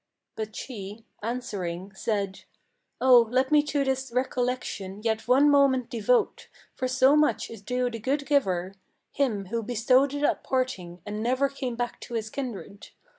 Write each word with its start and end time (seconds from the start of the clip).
But 0.35 0.55
she, 0.55 1.05
answering, 1.21 1.93
said: 1.93 2.45
"Oh, 2.99 3.27
let 3.29 3.51
me 3.51 3.61
to 3.65 3.83
this 3.83 4.11
recollection 4.11 5.03
Yet 5.03 5.27
one 5.27 5.47
moment 5.47 5.91
devote; 5.91 6.47
for 6.73 6.87
so 6.87 7.15
much 7.15 7.51
is 7.51 7.61
due 7.61 7.87
the 7.91 7.99
good 7.99 8.25
giver, 8.25 8.73
Him 9.11 9.49
who 9.49 9.61
bestowed 9.61 10.15
it 10.15 10.23
at 10.23 10.43
parting, 10.43 11.03
and 11.05 11.21
never 11.21 11.49
came 11.49 11.75
back 11.75 11.99
to 11.99 12.15
his 12.15 12.31
kindred. 12.31 12.89